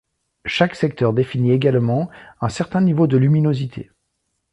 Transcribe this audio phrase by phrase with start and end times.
[0.47, 2.09] Chaque secteur définit également
[2.41, 3.91] un certain niveau de luminosité.